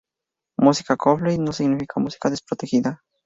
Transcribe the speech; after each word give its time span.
Música 0.57 0.97
Copyleft 0.97 1.37
no 1.43 1.53
significa 1.53 1.99
música 1.99 2.31
desprotegida. 2.31 2.99